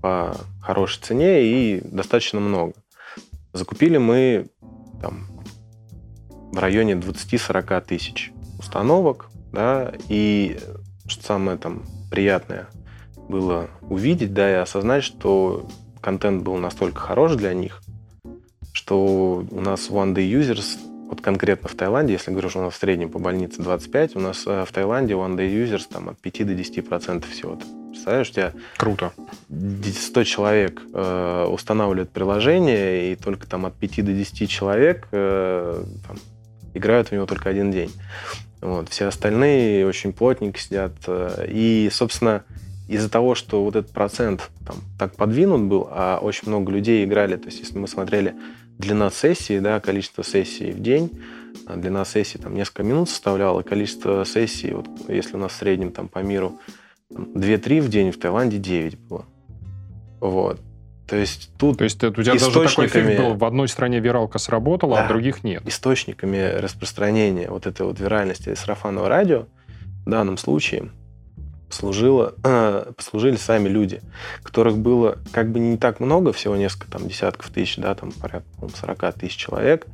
[0.00, 2.74] по хорошей цене и достаточно много.
[3.52, 4.46] Закупили мы
[5.02, 5.26] там
[6.52, 10.59] в районе 20-40 тысяч установок, да, и
[11.09, 11.82] что самое там
[12.16, 12.66] приятное
[13.29, 15.68] было увидеть, да, и осознать, что
[16.00, 17.83] контент был настолько хорош для них,
[18.72, 20.79] что у нас One Day Users,
[21.11, 24.20] вот конкретно в Таиланде, если говорю, что у нас в среднем по больнице 25, у
[24.20, 27.59] нас э, в Таиланде One Day Users там от 5 до 10 процентов всего.
[27.90, 29.12] Представляешь, у тебя Круто.
[29.50, 36.16] 100 человек э, устанавливают приложение, и только там от 5 до 10 человек э, там,
[36.72, 37.92] играют в него только один день.
[38.60, 40.92] Вот, все остальные очень плотненько сидят.
[41.06, 42.44] Э, и, собственно,
[42.88, 47.36] из-за того, что вот этот процент там, так подвинут был, а очень много людей играли,
[47.36, 48.34] то есть если мы смотрели
[48.78, 51.10] длина сессии, да, количество сессий в день,
[51.66, 55.90] а длина сессии там несколько минут составляла, количество сессий, вот если у нас в среднем
[55.90, 56.58] там по миру
[57.10, 59.24] 2-3 в день, в Таиланде 9 было.
[60.20, 60.60] Вот.
[61.06, 64.38] То есть тут То есть у тебя даже такой эффект был, в одной стране виралка
[64.38, 65.62] сработала, да, а в других нет.
[65.66, 69.46] Источниками распространения вот этой вот виральности сарафанного радио
[70.04, 70.90] в данном случае
[71.68, 74.00] служило, э, послужили сами люди,
[74.42, 78.48] которых было как бы не так много, всего несколько там десятков тысяч, да, там порядка
[78.74, 79.86] 40 тысяч человек,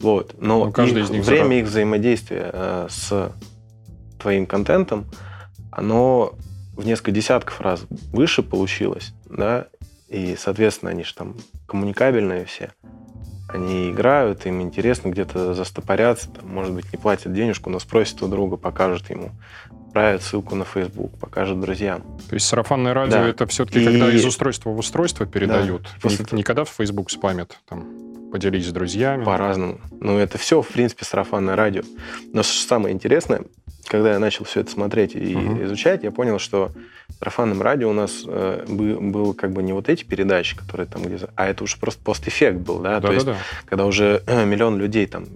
[0.00, 1.52] вот, но ну, их, из них время зараб...
[1.52, 3.32] их взаимодействия э, с
[4.20, 5.06] твоим контентом,
[5.70, 6.34] оно
[6.76, 9.66] в несколько десятков раз выше получилось, да,
[10.08, 12.72] и, соответственно, они же там коммуникабельные все.
[13.48, 18.28] Они играют, им интересно где-то застопорятся, там, может быть, не платят денежку, но спросят у
[18.28, 19.30] друга, покажут ему,
[19.86, 22.02] отправят ссылку на Facebook, покажут друзьям.
[22.28, 23.28] То есть сарафанное радио да.
[23.28, 23.84] это все-таки и...
[23.84, 25.88] когда из устройства в устройство передают, да.
[26.02, 26.26] После...
[26.32, 29.24] не, не когда в Facebook спамят там поделись с друзьями.
[29.24, 29.80] По-разному.
[30.00, 31.82] Ну, это все, в принципе, сарафанное радио.
[32.32, 33.42] Но самое интересное,
[33.88, 35.64] когда я начал все это смотреть и Мгм.
[35.64, 36.72] изучать, я понял, что
[37.08, 40.86] в сарафанном радио у нас э, бы- был как бы не вот эти передачи, которые
[40.86, 43.44] там где а это уже просто постэффект был, да, то есть Да-да-да.
[43.66, 45.26] когда уже э, миллион людей там,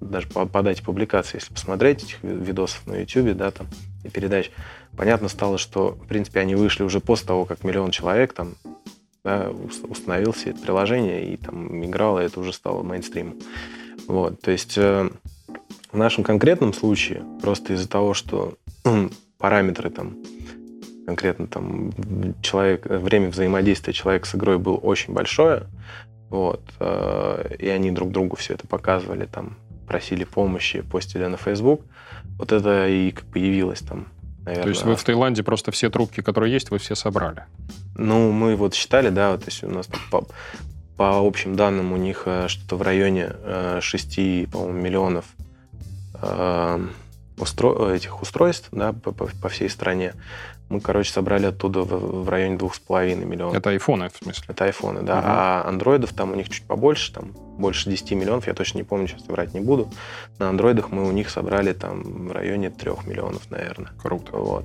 [0.00, 3.66] даже по, по дате публикации, если посмотреть этих ви- видосов на YouTube, да, там,
[4.04, 4.50] и передач,
[4.96, 8.54] понятно стало, что, в принципе, они вышли уже после того, как миллион человек там
[9.24, 13.36] да, ус- установил все это приложение и там играл, и это уже стало мейнстримом.
[14.06, 15.10] Вот, то есть э,
[15.90, 18.54] в нашем конкретном случае, просто из-за того, что
[19.38, 20.16] параметры там
[21.06, 21.92] конкретно там
[22.42, 25.62] человек, время взаимодействия человека с игрой было очень большое,
[26.28, 31.80] вот, э, и они друг другу все это показывали, там, просили помощи, постили на Facebook,
[32.36, 34.08] вот это и как появилось там,
[34.44, 34.64] наверное.
[34.64, 37.44] То есть вы в Таиланде просто все трубки, которые есть, вы все собрали.
[37.96, 40.26] Ну, мы вот считали, да, вот, то есть у нас по,
[40.98, 45.37] по общим данным у них э, что-то в районе э, 6, по-моему, миллионов э,
[46.20, 50.14] устро- этих устройств, да, по, по- по всей стране.
[50.68, 53.54] Мы, короче, собрали оттуда в, в районе 2,5 миллионов.
[53.56, 54.44] Это айфоны, в смысле.
[54.48, 55.18] Это айфоны, да.
[55.18, 55.28] Ага.
[55.28, 59.08] А андроидов там у них чуть побольше, там больше 10 миллионов, я точно не помню,
[59.08, 59.90] сейчас врать не буду.
[60.38, 63.92] На андроидах мы у них собрали там в районе 3 миллионов, наверное.
[64.02, 64.36] Круто.
[64.36, 64.64] Вот.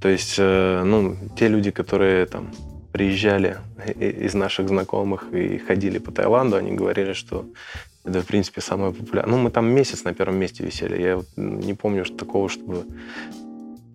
[0.00, 2.52] То есть, э, ну, те люди, которые там
[2.92, 3.56] приезжали
[3.98, 7.44] из наших знакомых и ходили по Таиланду, они говорили, что
[8.04, 9.36] это, в принципе, самое популярное.
[9.36, 11.00] Ну, мы там месяц на первом месте висели.
[11.00, 12.84] Я вот не помню что такого, чтобы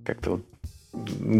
[0.05, 0.41] как-то вот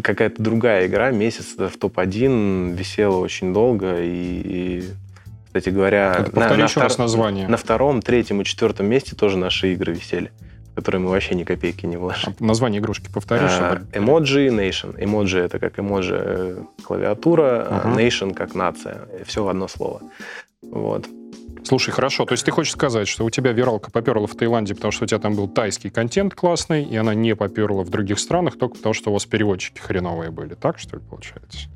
[0.04, 4.02] какая-то другая игра месяц в топ-1 висела очень долго.
[4.02, 4.12] И,
[4.46, 4.84] и,
[5.48, 7.48] кстати говоря, Это повтори еще втор- раз название.
[7.48, 10.32] на втором, третьем и четвертом месте тоже наши игры висели,
[10.72, 12.36] в которые мы вообще ни копейки не вложили.
[12.40, 14.96] А Название игрушки повтори, А, Emoji Nation.
[15.00, 18.00] Emoji это как эмоджи э, клавиатура, Ага.
[18.00, 19.08] Nation как нация.
[19.26, 20.02] Все в одно слово.
[20.62, 21.08] Вот.
[21.64, 24.92] Слушай, хорошо, то есть ты хочешь сказать, что у тебя виралка поперла в Таиланде, потому
[24.92, 28.58] что у тебя там был тайский контент классный, и она не поперла в других странах
[28.58, 30.56] только потому, что у вас переводчики хреновые были.
[30.56, 31.68] Так, что ли, получается?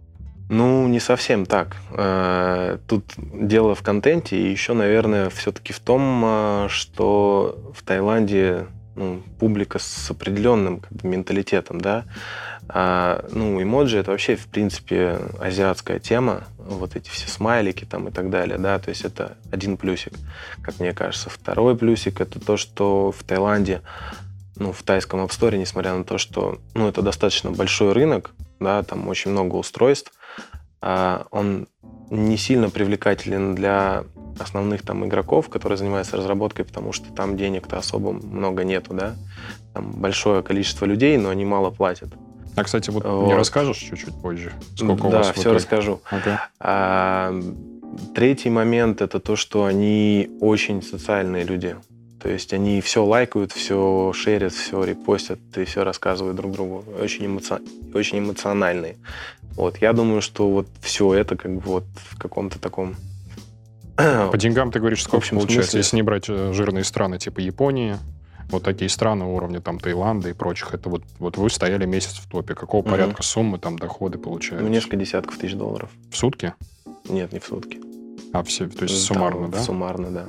[0.50, 1.76] Ну, не совсем так.
[1.92, 8.68] Э, Тут дело в контенте, и еще, наверное, все-таки в том, э, что в Таиланде
[8.96, 12.06] ну, публика с определенным как бы, менталитетом, да.
[12.70, 16.46] А, ну, эмоджи это вообще, в принципе, азиатская тема.
[16.58, 18.80] Вот эти все смайлики там и так далее, да.
[18.80, 20.14] То есть это один плюсик,
[20.62, 21.30] как мне кажется.
[21.30, 23.82] Второй плюсик это то, что в Таиланде
[24.56, 28.84] ну, в тайском App Store, несмотря на то, что ну, это достаточно большой рынок, да,
[28.84, 30.14] там очень много устройств,
[30.82, 31.68] а, он
[32.10, 34.04] не сильно привлекателен для
[34.40, 39.16] основных там игроков, которые занимаются разработкой, потому что там денег-то особо много нету, да.
[39.74, 42.10] Там большое количество людей, но они мало платят.
[42.56, 43.28] А, кстати, вот, Вот.
[43.28, 44.52] не расскажешь чуть-чуть позже?
[44.76, 45.56] Сколько у да, вас в все итоге?
[45.58, 46.02] расскажу.
[46.12, 46.50] Ага.
[46.60, 47.34] А,
[48.14, 51.76] третий момент это то, что они очень социальные люди.
[52.22, 56.86] То есть они все лайкают, все шерят, все репостят и все рассказывают друг другу.
[57.02, 57.62] Очень, эмоци-
[57.94, 58.96] очень эмоциональные.
[59.56, 62.96] Вот, я думаю, что вот все это как бы вот в каком-то таком...
[63.96, 65.80] По деньгам ты говоришь, сколько общем получается, смысле.
[65.80, 67.98] если не брать э, жирные страны типа Японии,
[68.50, 72.30] вот такие страны уровня там Таиланда и прочих, это вот, вот вы стояли месяц в
[72.30, 72.56] топе.
[72.56, 72.92] Какого Мгм.
[72.92, 74.66] порядка суммы там доходы получаются?
[74.66, 75.90] Ну, несколько десятков тысяч долларов.
[76.12, 76.54] В сутки?
[77.10, 77.80] Нет, не в сутки.
[78.34, 79.62] А, все, то есть Там суммарно, да?
[79.62, 80.26] Суммарно, да.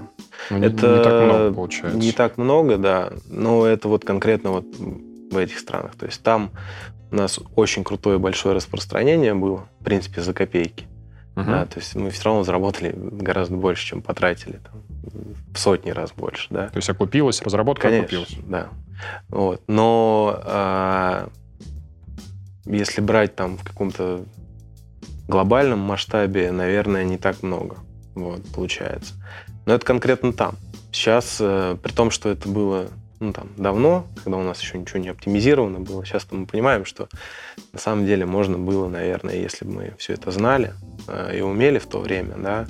[0.50, 1.98] Ну, не, Это не так много получается.
[1.98, 5.94] Не так много, да, но это вот конкретно вот в этих странах.
[5.96, 6.50] То есть там
[7.10, 10.86] у нас очень крутое большое распространение было, в принципе, за копейки.
[11.34, 11.50] Мгм.
[11.50, 14.58] Да, то есть мы все равно заработали гораздо больше, чем потратили.
[14.58, 14.82] Там,
[15.52, 16.68] в сотни раз больше, да.
[16.68, 18.44] То есть окупилась, разработка Конечно, окупилась.
[18.46, 18.68] да.
[19.28, 19.62] Вот.
[19.66, 21.28] Но а,
[22.64, 24.24] если брать там в каком-то
[25.28, 27.76] глобальном масштабе, наверное, не так много.
[28.14, 29.14] Вот, получается.
[29.66, 30.54] Но это конкретно там.
[30.92, 32.88] Сейчас, э, при том, что это было
[33.24, 37.08] ну, там, давно, когда у нас еще ничего не оптимизировано было, сейчас мы понимаем, что
[37.72, 40.74] на самом деле можно было, наверное, если бы мы все это знали
[41.08, 42.66] э, и умели в то время, да,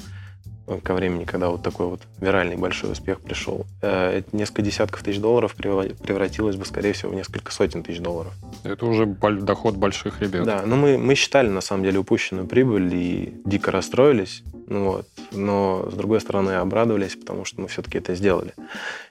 [0.82, 5.54] ко времени, когда вот такой вот виральный большой успех пришел, э, несколько десятков тысяч долларов
[5.58, 8.32] превра- превратилось бы, скорее всего, в несколько сотен тысяч долларов.
[8.62, 10.44] Это уже доход больших ребят.
[10.44, 15.88] Да, ну мы, мы считали, на самом деле, упущенную прибыль и дико расстроились, вот, но,
[15.90, 18.54] с другой стороны, обрадовались, потому что мы все-таки это сделали.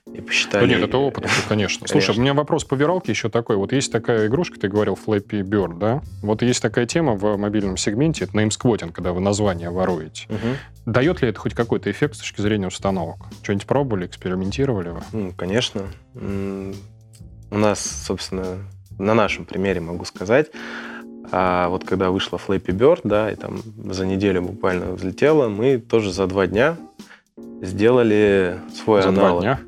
[0.07, 0.67] И Ну посчитали...
[0.67, 1.87] нет, это опыт, это, конечно.
[1.87, 2.21] Слушай, Конечно.
[2.21, 3.55] у меня вопрос по виралке еще такой.
[3.55, 6.01] Вот есть такая игрушка, ты говорил, Flappy Bird, да?
[6.21, 10.25] Вот есть такая тема в мобильном сегменте, это неймсквотинг, когда вы название воруете.
[10.29, 10.57] Мгм.
[10.85, 13.17] Дает ли это хоть какой-то эффект с точки зрения установок?
[13.43, 15.01] Что-нибудь пробовали, экспериментировали вы?
[15.13, 15.83] Ну, конечно.
[16.15, 18.57] У нас, собственно,
[18.97, 20.47] на нашем примере могу сказать,
[21.35, 23.57] а вот когда вышла Flappy Bird, да, и там
[23.91, 26.77] за неделю буквально взлетела, мы тоже за два дня
[27.61, 29.31] сделали свой За аналог.
[29.31, 29.59] два дня?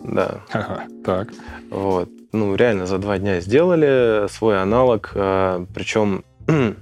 [0.00, 0.40] Да.
[0.52, 1.28] Ага, так.
[1.70, 2.08] Вот.
[2.32, 5.10] Ну, реально, за два дня сделали свой аналог.
[5.14, 6.72] э, Причем э,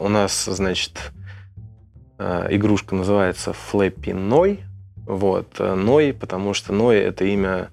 [0.00, 1.12] у нас, значит,
[2.18, 4.60] э, игрушка называется Flappy Ной.
[5.06, 5.48] Вот.
[5.58, 7.68] э, Ной, потому что Ной— это имя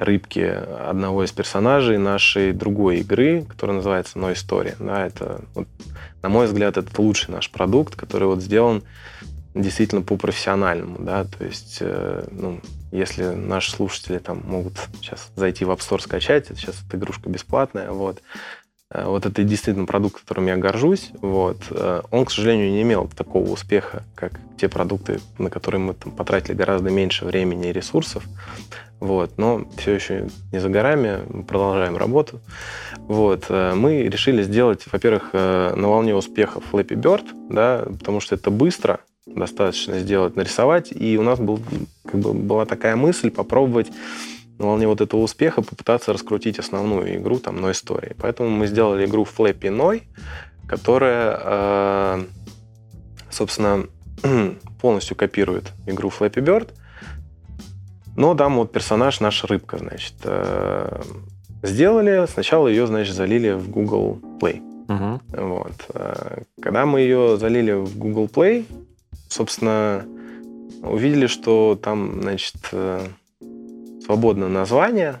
[0.00, 4.74] рыбки одного из персонажей нашей другой игры, которая называется Ной Story.
[4.78, 5.68] Да, это, вот,
[6.22, 8.82] на мой взгляд, это лучший наш продукт, который вот сделан
[9.54, 12.60] действительно по-профессиональному, да, то есть, э, ну,
[12.92, 17.90] если наши слушатели там могут сейчас зайти в App Store скачать, сейчас эта игрушка бесплатная,
[17.90, 18.22] вот.
[18.92, 21.10] Э, Вот это действительно продукт, которым я горжусь.
[21.20, 21.58] Вот.
[21.70, 26.12] Э, Он, к сожалению, не имел такого успеха, как те продукты, на которые мы там,
[26.12, 28.24] потратили гораздо меньше времени и ресурсов.
[29.00, 29.38] Вот.
[29.38, 32.40] Но все еще не за горами, мы продолжаем работу.
[32.98, 33.46] Вот.
[33.48, 38.50] Э, Мы решили сделать, во-первых, э, на волне успеха Flappy Bird, да, потому что это
[38.50, 40.92] быстро, достаточно сделать, нарисовать.
[40.92, 41.60] И у нас был,
[42.04, 43.90] как бы, была такая мысль попробовать
[44.58, 48.14] на волне вот этого успеха попытаться раскрутить основную игру там но истории.
[48.18, 50.02] Поэтому мы сделали игру Flappy Ной,
[50.68, 52.24] которая, э,
[53.30, 53.86] собственно,
[54.80, 56.68] полностью копирует игру Flappy Bird.
[58.20, 60.12] Но там вот персонаж наша рыбка, значит.
[60.24, 61.02] э,
[61.62, 64.60] Сделали, сначала ее, значит, залили в Google Play.
[64.88, 65.22] Мгм.
[65.32, 65.72] Вот.
[65.94, 68.66] Э, Когда мы ее залили в Google Play,
[69.30, 70.04] собственно,
[70.82, 73.00] увидели, что там, значит, э,
[74.04, 75.16] свободное название,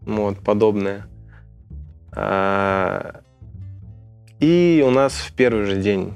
[0.00, 1.06] вот, подобное.
[4.40, 6.12] И у нас в первый же день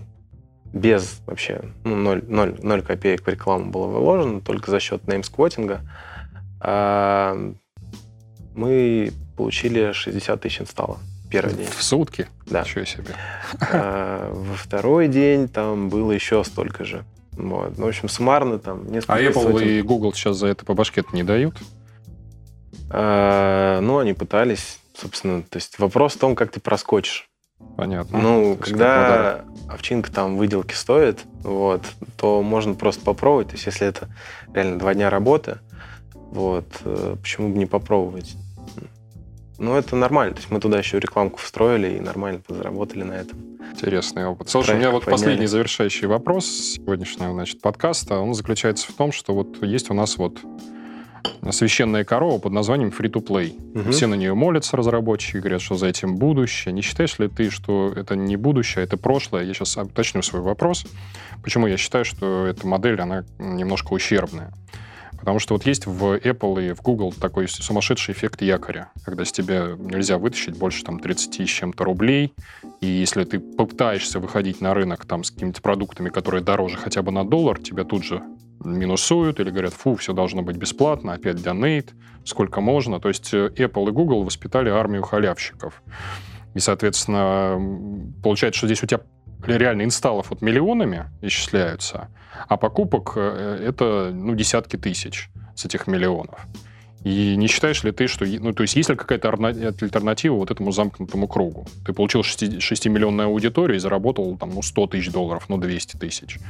[0.73, 5.81] без вообще ну, 0, 0, 0 копеек в рекламу было вложено, только за счет неймсквотинга,
[5.83, 6.16] а,
[8.55, 10.99] мы получили 60 тысяч инсталлов
[11.31, 11.67] первый день.
[11.67, 12.29] В сутки?
[12.47, 12.63] Да.
[12.63, 13.15] Ничего себе.
[13.61, 17.05] А, Во второй день там было еще столько же.
[17.33, 17.77] Вот.
[17.77, 19.69] Ну, в общем, суммарно там несколько А Apple сотен.
[19.69, 21.57] и Google сейчас за это по башке не дают?
[22.91, 25.43] А, ну, они пытались, собственно.
[25.43, 27.29] То есть вопрос в том, как ты проскочишь.
[27.77, 28.19] Понятно.
[28.19, 31.83] Ну, То когда овчинка там выделки стоит, вот,
[32.17, 33.49] то можно просто попробовать.
[33.49, 34.09] То есть если это
[34.55, 35.59] реально два дня работы,
[36.31, 38.37] вот, э, почему бы не попробовать?
[39.59, 40.35] Ну, это нормально.
[40.35, 43.39] То есть мы туда еще рекламку встроили и нормально подзаработали на этом.
[43.73, 44.49] Интересный опыт.
[44.49, 45.25] Слушай, у меня вот Трафик подняли.
[45.25, 48.19] последний завершающий вопрос сегодняшнего значит, подкаста.
[48.19, 50.39] Он заключается в том, что вот есть у нас вот
[51.51, 53.79] священная корова под названием Free-to-Play.
[53.81, 53.93] Мгм.
[53.93, 56.73] Все на нее молятся, разработчики, говорят, что за этим будущее.
[56.73, 59.45] Не считаешь ли ты, что это не будущее, а это прошлое?
[59.45, 60.87] Я сейчас уточню свой вопрос.
[61.43, 64.53] Почему я считаю, что эта модель, она немножко ущербная?
[65.27, 69.33] Потому что вот есть в Apple и в Google такой сумасшедший эффект якоря, когда с
[69.33, 72.33] тебя нельзя вытащить больше там 30 с чем-то рублей,
[72.81, 77.11] и если ты попытаешься выходить на рынок там с какими-то продуктами, которые дороже хотя бы
[77.11, 78.23] на доллар, тебя тут же
[78.65, 81.93] минусуют или говорят, фу, все должно быть бесплатно, опять донейт,
[82.25, 83.01] сколько можно.
[83.01, 85.83] То есть э, Apple и Google воспитали армию халявщиков.
[86.55, 89.01] И, соответственно, получается, что здесь у тебя
[89.45, 92.09] реально install ов вот миллионами исчисляются,
[92.49, 96.47] а покупок э, это ну, десятки тысяч с этих миллионов.
[97.07, 98.27] И не считаешь ли ты, что...
[98.27, 101.65] Ну, то есть есть ли какая-то альтернатива вот этому замкнутому кругу?
[101.85, 106.41] Ты получил 6-миллионную аудиторию и заработал там, ну, 100 тысяч долларов, ну, 200 тысяч.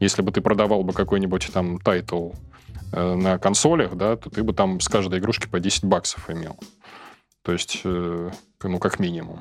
[0.00, 2.32] Если бы ты продавал бы какой-нибудь там title
[2.92, 6.58] э, на консолях, да, то ты бы там с каждой игрушки по 10 баксов имел.
[7.42, 8.30] То есть, э,
[8.62, 9.40] ну, как минимум.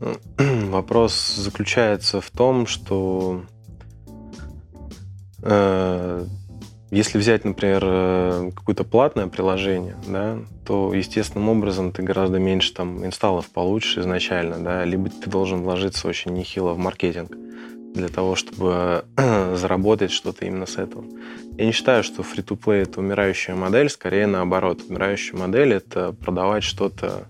[0.38, 3.42] Вопрос заключается в том, что
[5.42, 6.26] э,
[6.90, 13.04] если взять, например, э, какое-то платное приложение, да, то естественным образом ты гораздо меньше там
[13.04, 17.36] инсталлов получишь изначально, да, либо ты должен вложиться очень нехило в маркетинг
[17.94, 19.04] для того, чтобы
[19.54, 21.04] заработать что-то именно с этого.
[21.58, 24.80] Я не считаю, что free-to-play это умирающая модель, скорее наоборот.
[24.88, 27.26] Умирающая модель это продавать что-то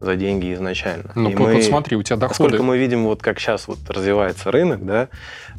[0.00, 1.12] за деньги изначально.
[1.14, 2.42] Ну, вот, мы- вот смотри, у тебя доходы...
[2.44, 5.08] Насколько мы видим, вот как сейчас вот развивается рынок, да,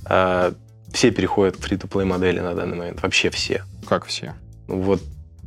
[0.06, 0.54] а,
[0.94, 3.02] все переходят к фри-то-плей модели на данный момент.
[3.02, 3.64] Вообще все.
[3.88, 4.34] Как все?
[4.68, 5.02] Ну, вот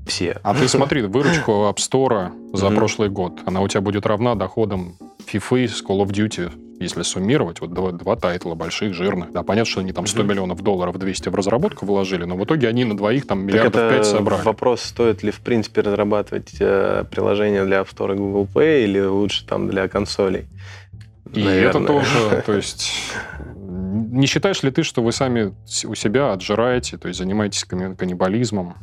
[0.07, 0.39] все.
[0.43, 4.97] А ты смотри, выручку App Store за прошлый год, она у тебя будет равна доходам
[5.33, 9.33] FIFA с Call of Duty, если суммировать, вот два, два тайтла больших, жирных.
[9.33, 10.31] Да, понятно, что они там 100 Мгм.
[10.31, 14.01] миллионов долларов, 200 в разработку вложили, но в итоге они на двоих там миллиардов пять
[14.01, 14.43] это собрали.
[14.43, 19.01] вопрос, стоит ли, в принципе, разрабатывать э, приложение для App Store и Google Play или
[19.01, 20.47] лучше там для консолей.
[21.33, 21.69] И Наверное.
[21.71, 22.93] это тоже, то есть...
[23.55, 25.55] Не считаешь ли ты, что вы сами
[25.87, 28.75] у себя отжираете, то есть занимаетесь каннибализмом?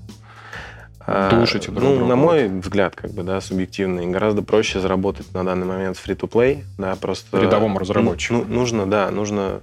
[1.12, 2.10] А, Душите друг ну, друга.
[2.10, 6.96] на мой взгляд, как бы, да, субъективный, гораздо проще заработать на данный момент free-to-play, да,
[6.96, 7.42] просто...
[7.42, 8.36] Рядовому разработчику.
[8.36, 9.62] ну, нужно, да, нужно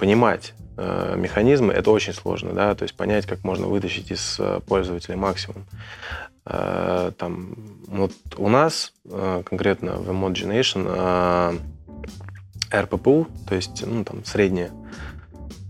[0.00, 4.60] понимать, э, механизмы, это очень сложно, да, то есть понять, как можно вытащить из э,
[4.66, 5.66] пользователя максимум.
[6.46, 7.54] Э, там,
[7.86, 11.58] вот у нас э, конкретно в Mod Generation э,
[12.70, 14.70] RPPU, то есть, ну, там, средняя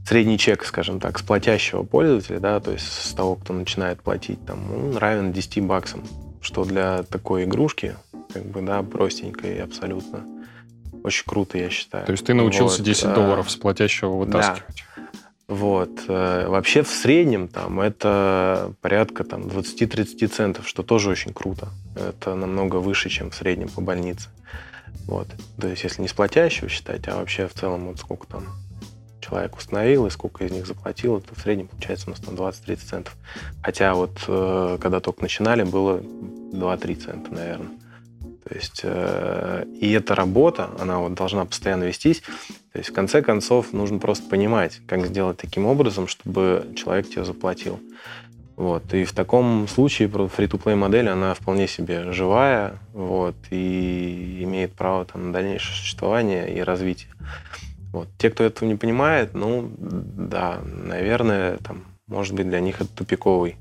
[0.09, 4.45] средний чек, скажем так, с платящего пользователя, да, то есть с того, кто начинает платить,
[4.47, 6.03] там, он равен 10 баксам,
[6.41, 7.95] что для такой игрушки,
[8.33, 10.25] как бы, да, простенькой абсолютно,
[11.05, 12.07] очень круто, я считаю.
[12.07, 14.85] То есть ты научился вот, 10 а, долларов с платящего вытаскивать?
[14.97, 15.03] Да.
[15.47, 15.91] Вот.
[16.09, 21.69] Э, вообще в среднем там это порядка там 20-30 центов, что тоже очень круто.
[21.97, 24.29] Это намного выше, чем в среднем по больнице.
[25.07, 25.29] Вот.
[25.59, 28.45] То есть если не с платящего считать, а вообще в целом вот сколько там
[29.29, 32.77] человек установил и сколько из них заплатил, то в среднем получается у нас там 20-30
[32.77, 33.17] центов.
[33.63, 37.71] Хотя вот э, когда только начинали, было 2-3 цента, наверное.
[38.49, 42.23] То есть, э, и эта работа, она вот должна постоянно вестись.
[42.73, 47.25] То есть, в конце концов, нужно просто понимать, как сделать таким образом, чтобы человек тебе
[47.25, 47.79] заплатил.
[48.57, 48.93] Вот.
[48.95, 55.27] И в таком случае free-to-play модель, она вполне себе живая, вот, и имеет право там,
[55.27, 57.11] на дальнейшее существование и развитие.
[57.99, 58.09] Вот.
[58.17, 63.57] Те, кто этого не понимает, ну, да, наверное, там, может быть, для них это тупиковый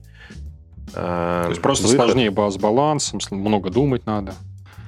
[0.93, 2.01] э, То есть просто выход.
[2.01, 4.35] сложнее с балансом, много думать надо.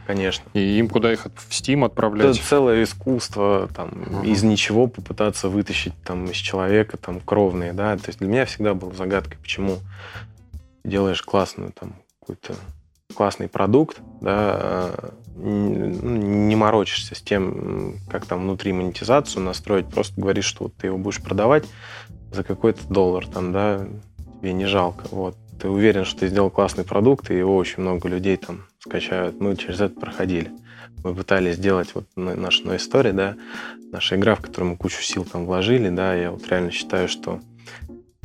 [0.06, 0.44] Конечно.
[0.54, 2.38] И им куда их в Steam отправлять?
[2.38, 4.26] Это целое искусство, там, uh-huh.
[4.28, 7.98] из ничего попытаться вытащить там, из человека там, кровные, да.
[7.98, 9.78] То есть для меня всегда была загадкой, почему
[10.84, 12.56] делаешь классную там какую-то
[13.16, 15.10] классный продукт, да, ну,
[15.42, 20.98] не морочишься с тем, как там внутри монетизацию настроить, просто говоришь, что вот ты его
[20.98, 21.66] будешь продавать
[22.32, 23.88] за какой-то доллар, там, да,
[24.40, 25.36] тебе не жалко, вот.
[25.60, 29.42] Ты уверен, что ты сделал классный продукт, и его очень много людей там скачают.
[29.42, 30.52] Мы через это проходили.
[31.04, 33.36] Мы пытались сделать вот нашу No Story, да,
[33.92, 37.42] наша игра, в которую мы кучу сил там вложили, да, я вот реально считаю, что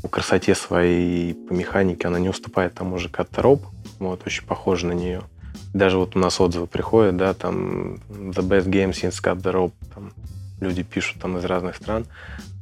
[0.00, 3.62] по красоте своей, по механике она не уступает тому же Катароп,
[3.98, 5.22] вот, очень похоже на нее.
[5.72, 9.72] Даже вот у нас отзывы приходят, да, там The Best Game Since Cut the Rope,
[9.94, 10.12] там
[10.60, 12.06] люди пишут там из разных стран.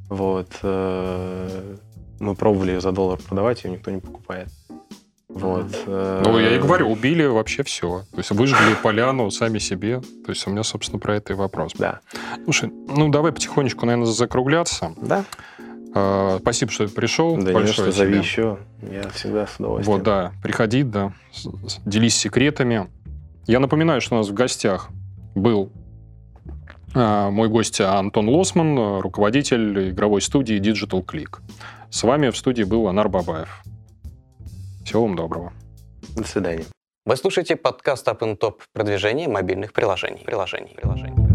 [0.08, 0.48] Вот.
[0.62, 1.76] Э,
[2.20, 4.48] мы пробовали ее за доллар продавать, ее никто не покупает.
[5.28, 5.66] Вот.
[5.86, 8.04] Ну, я и говорю, убили вообще все.
[8.10, 10.00] То есть выжгли поляну сами себе.
[10.00, 11.72] То есть у меня, собственно, про это и вопрос.
[11.78, 12.00] Да.
[12.44, 14.94] Слушай, ну давай потихонечку, наверное, закругляться.
[15.00, 15.24] Да.
[15.94, 17.36] А, спасибо, что пришел.
[17.36, 18.58] Да Большое не, что зови еще.
[18.82, 19.98] Я всегда с удовольствием.
[19.98, 20.32] Вот, да.
[20.42, 21.12] Приходи, да.
[21.84, 22.88] Делись секретами.
[23.46, 24.90] Я напоминаю, что у нас в гостях
[25.34, 25.72] был
[26.94, 31.40] а, мой гость Антон Лосман, руководитель игровой студии Digital Click.
[31.90, 33.62] С вами в студии был Анар Бабаев.
[34.84, 35.52] Всего вам доброго.
[36.16, 36.64] До свидания.
[37.04, 40.22] Вы слушаете подкаст Up Top продвижение мобильных приложений.
[40.24, 41.31] приложений, приложений.